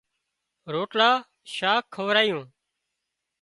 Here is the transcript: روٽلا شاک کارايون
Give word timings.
روٽلا 0.73 1.09
شاک 1.55 1.83
کارايون 1.95 2.41